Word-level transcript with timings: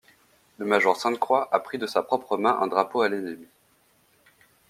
Le 0.57 0.65
major 0.65 0.97
Sainte-Croix 0.97 1.47
a 1.53 1.59
pris 1.59 1.77
de 1.77 1.85
sa 1.85 2.01
propre 2.01 2.35
main 2.35 2.57
un 2.59 2.65
drapeau 2.65 3.01
à 3.03 3.09
l'ennemi. 3.09 3.45